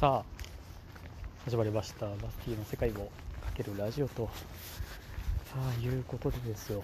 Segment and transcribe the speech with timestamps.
[0.00, 2.06] さあ始まりました。
[2.06, 4.30] バスティの世界をかけるラジオと。
[5.44, 6.82] さあいうことでですよ。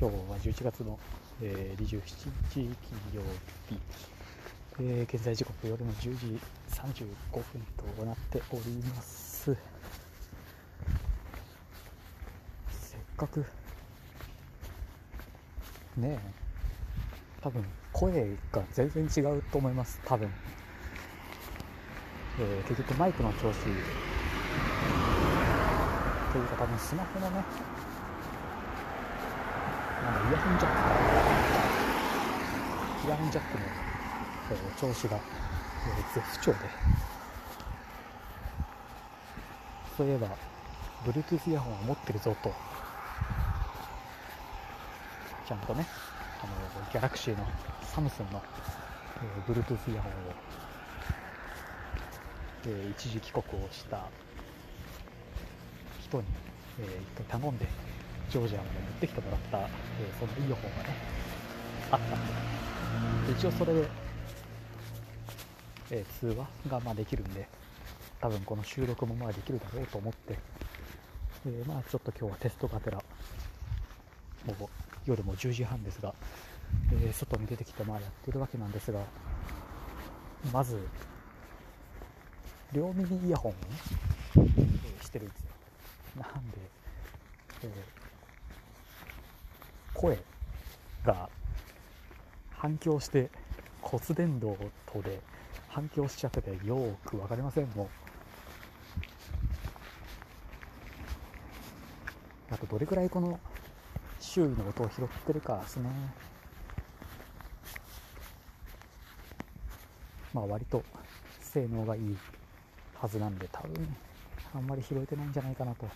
[0.00, 0.98] 今日は11月の、
[1.42, 2.70] えー、27日金
[3.12, 3.20] 曜
[3.68, 3.78] 日、
[4.80, 6.40] えー、現在時刻夜の10時
[6.70, 7.42] 35分
[7.76, 9.54] となっております。
[12.70, 13.44] せっかく
[15.98, 16.18] ねえ
[17.42, 17.62] 多分
[17.92, 20.00] 声が全然違うと思います。
[20.06, 20.32] 多分。
[22.38, 23.58] えー、結局マイクの調子。
[26.32, 27.44] というか多分スマホのね。
[30.04, 30.78] なんかイヤホンジャック。
[33.06, 33.64] イヤホンジャックの、
[34.50, 36.58] えー、調子が、えー、絶不調で。
[39.96, 40.28] そういえば
[41.04, 42.52] Bluetooth イヤホンを持ってるぞと。
[45.46, 45.84] ちゃんとね
[46.42, 46.52] あの
[46.92, 47.44] ギャラクシーの
[47.82, 48.40] サムスンの、
[49.46, 50.14] えー、Bluetooth イヤホンを
[52.66, 54.08] え、一時帰国をした
[56.02, 56.24] 人に、
[56.80, 57.66] えー、一回頼んで
[58.28, 59.68] ジョージアまで持ってきてもらった、え、
[60.18, 60.96] そのイヤホンがね
[61.90, 62.10] あったん
[63.26, 63.88] で一応それで、
[65.90, 67.48] え通話がまできるんで
[68.20, 70.38] 多分この収録もまあできるだろうと思って、
[71.46, 72.98] えまあちょっと今日はテストがてら
[74.46, 74.68] もう
[75.06, 76.14] 夜も10時半ですが、
[76.92, 79.00] え外に出てきてまあやってるわけなんですが
[80.52, 80.78] まず
[82.72, 83.52] 両耳イヤホン、
[84.36, 85.50] えー、してるんですよ。
[86.16, 86.58] なんで、
[87.64, 87.70] えー、
[89.92, 90.18] 声
[91.04, 91.28] が
[92.50, 93.28] 反響して
[93.80, 95.20] 骨伝導とで
[95.68, 97.88] 反響しちゃっててよく分かりませんもう。
[102.52, 103.38] あとどれくらいこの
[104.20, 105.90] 周囲の音を拾ってるかですね。
[110.32, 110.84] まあ割と
[111.40, 112.16] 性能がいい
[113.00, 113.96] はずなんで多分
[114.54, 115.86] あんまり拾えてないんじゃないかなと。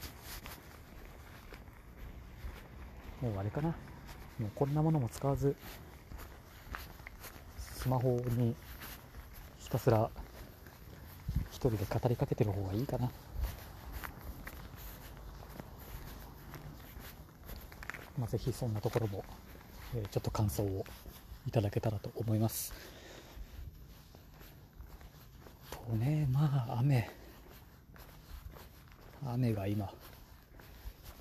[3.21, 3.69] もうあれかな。
[4.39, 5.55] もうこんなものも使わず
[7.59, 8.57] スマホに
[9.59, 10.11] ひたすら
[11.51, 13.11] 一人で語りかけてる方がいいかな。
[18.19, 19.25] まあ、ぜひそんなところも、
[19.95, 20.85] えー、ちょっと感想を
[21.47, 22.94] いただけたらと思います。
[25.89, 27.11] とねまあ雨。
[29.27, 29.91] 雨が今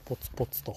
[0.06, 0.76] ポツポツと。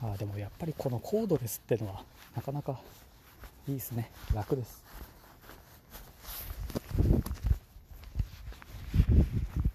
[0.00, 2.04] あでもやっぱりこのコードレスってのは
[2.34, 2.78] なかなか
[3.66, 4.10] いいですね。
[4.32, 4.84] 楽です。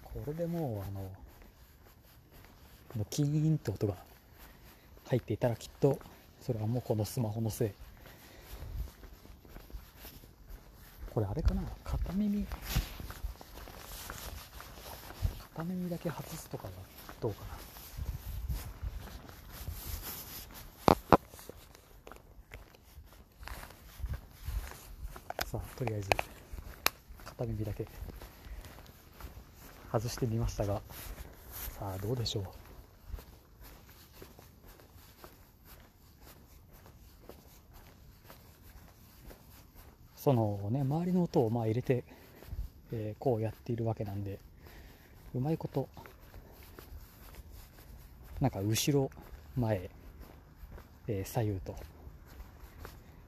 [0.02, 0.88] これでもう
[2.96, 3.94] あのキーンって音が
[5.08, 5.98] 入っていたらきっと
[6.40, 7.70] それはもうこのスマホのせい。
[11.12, 11.62] これあれかな？
[11.84, 12.46] 片耳。
[15.54, 16.70] 片耳だけ外すとかは
[17.20, 17.44] どうか
[25.38, 25.46] な？
[25.46, 26.10] さあとりあえず
[27.24, 27.86] 片耳だけ
[29.92, 30.82] 外してみましたが
[31.78, 32.63] さあどうでしょう？
[40.24, 42.02] そのね周りの音をまあ入れて、
[42.94, 44.38] えー、こうやっているわけなんで
[45.34, 45.86] うまいこと
[48.40, 49.10] なんか後ろ
[49.54, 49.90] 前、
[51.08, 51.76] えー、左右と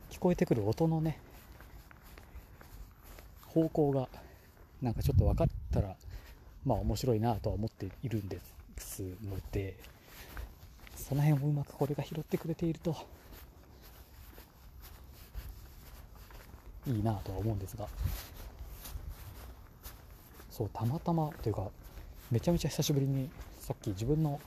[0.09, 1.19] 聞こえてくる音のね
[3.49, 4.09] 方向が
[4.81, 5.97] なんかちょっと分かったら
[6.65, 8.41] まあ面白いなとは思っているんで
[8.79, 9.77] すので
[10.97, 12.97] その辺をうまくこれが拾ってくれていると
[16.87, 17.89] いいなとは思うんですが。
[20.51, 21.69] そうたまたまというか
[22.31, 23.29] めちゃめちゃ久しぶりに
[23.59, 24.41] さっき自分の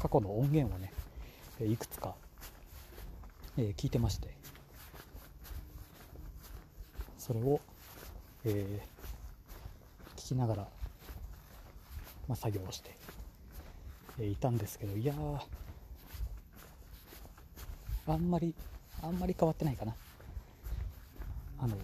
[0.00, 0.90] 過去の音源をね
[1.60, 2.14] いくつか、
[3.56, 4.34] え、聞いてまして。
[7.18, 7.60] それを、
[8.44, 8.80] え、
[10.16, 10.62] 聞きながら、
[12.26, 12.96] まあ、作業をして、
[14.18, 15.14] え、いたんですけどいや
[18.08, 18.54] あんまり
[19.02, 19.94] あんまり変わってないかな。
[21.62, 21.76] あの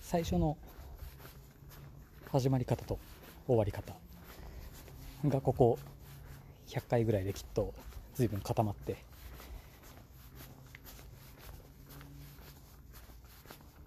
[0.00, 0.56] 最初の
[2.32, 2.98] 始まり方と
[3.46, 3.94] 終わり方
[5.28, 5.78] がここ
[6.66, 7.72] 100回ぐらいできっと
[8.16, 8.96] 随分固まって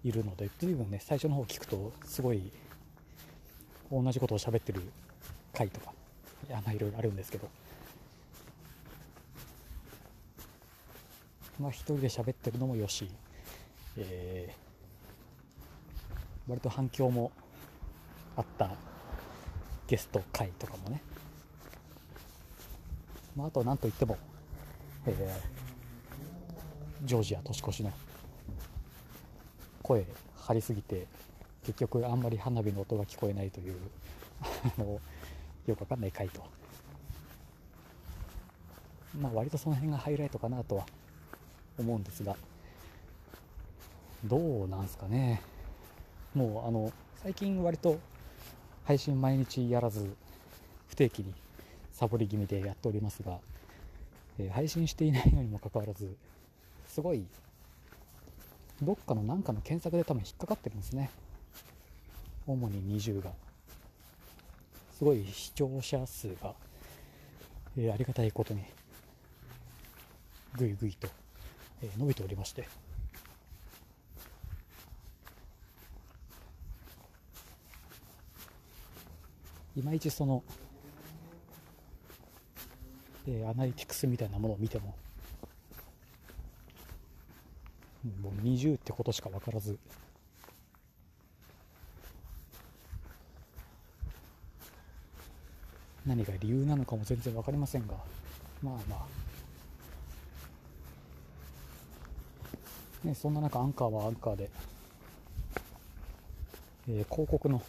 [0.04, 2.50] いるので随分ね最初の方聞くとすごい
[3.90, 4.80] 同じことを喋ってる
[5.52, 5.92] 回とか
[6.48, 7.46] いまあいろいろあるんですけど。
[11.60, 13.08] まあ、一人で喋ってるのもよし、
[13.96, 17.30] えー、割と反響も
[18.36, 18.70] あった
[19.86, 21.02] ゲスト会とかもね、
[23.36, 24.16] まあ、あと何といっても、
[25.06, 27.92] えー、ジョージア年越しの
[29.82, 30.06] 声
[30.36, 31.06] 張りすぎて
[31.64, 33.76] 結局あんまり花火の音が聞こえないという
[35.66, 36.42] よくわかんない回と。
[39.20, 40.86] まあ割とその辺がハイライトかなとは
[41.78, 42.34] 思うんですが。
[44.24, 45.42] どうなんすかね。
[46.34, 46.92] もうあの
[47.22, 47.98] 最近割と
[48.84, 50.14] 配信毎日やらず
[50.88, 51.34] 不定期に
[51.92, 53.38] サボり気味でやっておりますが、
[54.38, 56.16] えー、配信していないのにもかかわらず
[56.88, 57.24] すごい
[58.82, 61.10] どっかの何かの検索で多分引っかかってるんですね。
[62.46, 63.30] 主に20が。
[64.98, 66.54] すごい視聴者数が、
[67.76, 68.62] えー、ありがたいことに
[70.56, 71.08] ぐいぐいと、
[71.82, 72.68] えー、伸びておりまして。
[79.76, 80.42] いまいちその、
[83.26, 84.94] えー、アナリティクスみたいなものを見ても
[88.20, 89.78] もう20ってことしか分からず。
[96.04, 97.94] 何が理由なのかも全然分かりませんが
[98.60, 99.22] まあまあ。
[103.06, 104.50] ねそんな中アンカーはアンカーで、
[106.88, 107.62] えー、広告の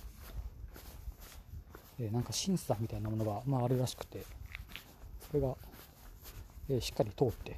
[1.99, 4.23] え、なんか審査みたいなものが、まあ、あるらしくて
[5.27, 5.55] それが、
[6.69, 7.55] え、しっかり通って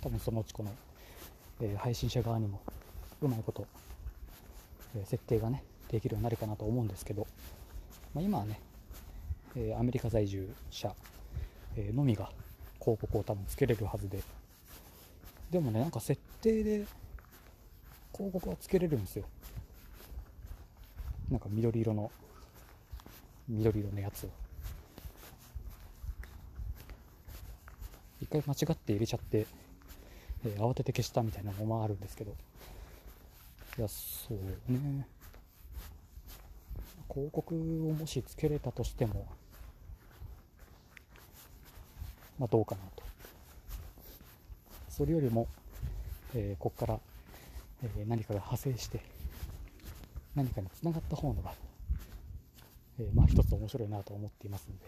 [0.00, 0.70] 多分そのうちこの、
[1.60, 2.60] え、配信者側にも
[3.20, 3.66] うまいこと、
[4.96, 7.26] え設定がねできるようになるかなと思うんですけど、
[8.14, 8.60] まあ、今はね、
[9.56, 10.94] えアメリカ在住者、
[11.76, 12.30] えのみが
[12.80, 14.22] 広告を多分つけれるはずで
[15.50, 16.86] でもねなんか設定で
[18.12, 19.24] 広告はつけれるんですよ。
[21.30, 22.10] なんか緑色の
[23.48, 24.30] 緑色のやつを。
[28.20, 29.46] 一回間違って入れちゃって、
[30.44, 32.34] えー、慌てて消したみたいなのもあるんですけど。
[33.78, 35.06] いやそうね。
[37.08, 37.58] 広告を
[37.92, 39.26] もしつけれたとしても
[42.38, 43.02] まあどうかなと。
[44.88, 45.46] それよりも、
[46.34, 47.00] えー、ここから、
[47.82, 49.00] えー、何かが派生して
[50.34, 51.52] 何かにつながった方のが、
[52.98, 54.86] えー、まあ一つ面白いなと思っていますので、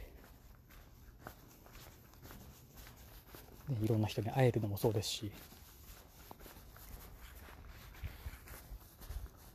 [3.81, 5.33] ね、いろんな人に会えるのもそうですし。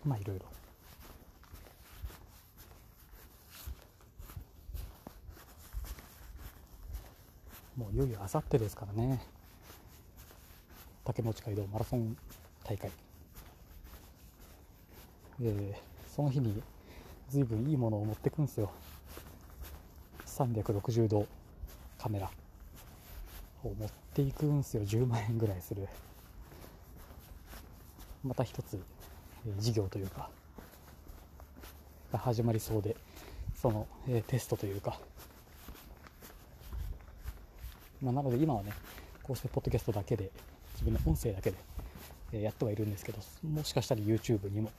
[0.06, 0.46] まあいろいろ。
[7.78, 9.22] もういよいよあさってですからね。
[11.06, 12.18] 竹持街道マラソン
[12.64, 13.07] 大会。
[15.42, 16.62] えー、その日に
[17.30, 18.72] 随分いいものを持ってくんですよ。
[20.26, 21.28] 360度
[21.98, 22.30] カメラ
[23.64, 24.84] を持っていくんですよ。
[24.84, 25.88] 10万円ぐらいする。
[28.24, 28.80] また一つ、
[29.46, 30.30] えー、事業というか
[32.12, 32.96] が始まりそうで
[33.56, 35.00] その、えー、テストというか、
[38.02, 38.72] まあ、なので今はね
[39.24, 40.32] こうしてポッドキャストだけで
[40.74, 41.58] 自分の音声だけで、
[42.34, 44.72] えー、やってはいるんですけどもしかしたら YouTube にも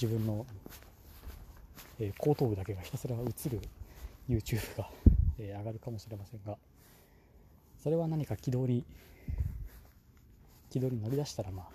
[0.00, 0.46] 自分の、
[1.98, 3.60] えー、後頭部だけがひたすら映る
[4.28, 4.88] YouTube が、
[5.38, 6.56] えー、上がるかもしれませんが
[7.82, 8.84] それは何か軌道に
[10.70, 11.66] 軌道に乗り出したらまあ、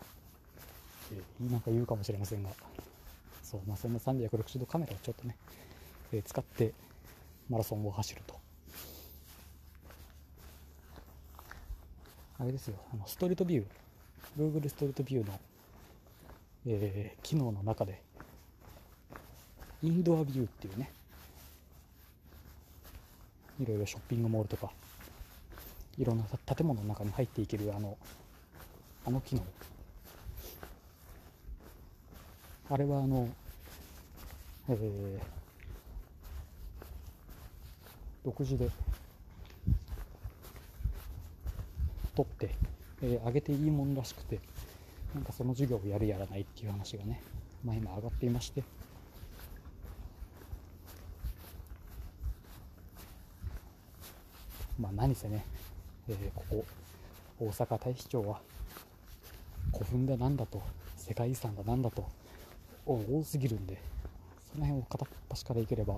[1.11, 2.49] えー、なんか言うかもしれませんが
[3.43, 5.35] そう、まあ、そんな360度カメラをちょっとね、
[6.13, 6.73] えー、使って
[7.49, 8.41] マラソンを走ると。
[12.39, 15.39] あれですよあのストリートビュー Google ストリートビューの、
[16.65, 18.01] えー、機能の中で
[19.83, 20.91] インドアビューっていうね。
[23.61, 24.71] いろいろショッピングモールとか
[25.97, 27.97] いろんな建物の中に入っていけるあの
[29.05, 29.43] あの機能。
[32.69, 33.29] あれはあの
[34.69, 35.19] えー、
[38.23, 38.69] 独自で
[42.15, 42.55] 取って、
[43.01, 44.39] えー、上げていいもんらしくて
[45.13, 47.21] なんかその授業をやるやらないっていう話がね、
[47.65, 48.63] まあ、今上がっていまして。
[54.79, 55.45] まあ、何せね、
[56.09, 56.65] えー、ここ
[57.39, 58.39] 大阪大使町は
[59.71, 60.61] 古墳だなんだと
[60.97, 62.07] 世界遺産だなんだと
[62.85, 63.79] 多すぎるんで
[64.51, 65.97] その辺を片っ端からいければ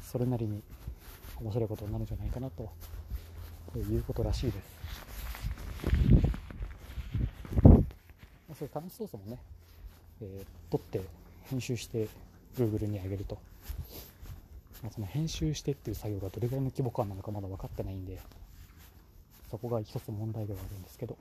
[0.00, 0.62] それなりに
[1.40, 2.70] 面白いことになるんじゃないかなと
[3.76, 4.74] いうことらしいです。
[8.56, 9.38] そういう楽し操作もね、
[10.22, 11.00] えー、撮って
[11.50, 12.08] 編集して
[12.56, 13.38] Google に上げると、
[14.84, 18.20] まあ、その編集してっていう作業がどれぐらいの規模感なのかまだ分かってないんで
[19.50, 21.16] そこが一つ問題ではあるんですけど。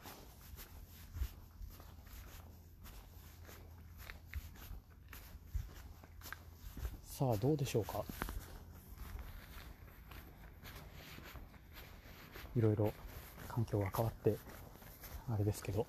[7.06, 8.04] さあどうでしょうか。
[12.58, 12.92] いろいろ
[13.48, 14.36] 環境が変わって
[15.32, 15.86] あれですけど、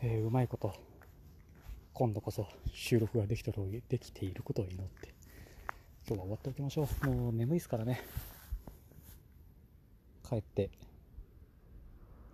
[0.00, 0.72] えー、うまいこと
[1.92, 5.17] 今度こそ収録ができたできていることを祈って。
[6.08, 7.06] 今日は終わっておきましょう。
[7.06, 8.00] もう眠いですからね。
[10.26, 10.70] 帰って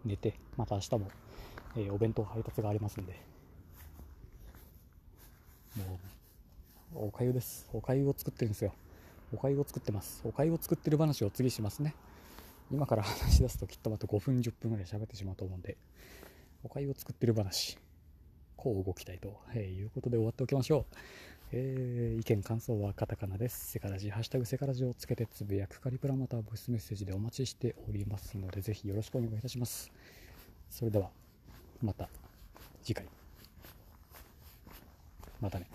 [0.05, 1.11] 寝てまた明日も、
[1.77, 3.21] えー、お弁当配達がありますんで。
[5.75, 5.99] も
[7.03, 7.69] うおかゆです。
[7.73, 8.73] おかゆを作ってるんですよ。
[9.33, 10.23] おかゆを作ってます。
[10.25, 11.97] おかゆを作ってる話を次しますね。
[12.71, 15.77] 今から話し出すときっとまた5分10分ぐらい喋ってしまうと思うんで
[16.63, 17.77] おかゆを作ってる話
[18.57, 20.97] こう動きたいと、えいうことで終わっておきましょう、
[21.57, 23.71] えー、意見、感想はカタカナです。
[23.71, 29.89] セカラジ、ハッシュタグセカラジをつけてつぶやくカリプラまたボイスメッセージでお待ちしておりますので、ぜひよろしくお願いいたします。
[30.69, 31.11] それでは、
[31.81, 32.09] また
[32.83, 33.07] 次回。
[35.41, 35.69] またね。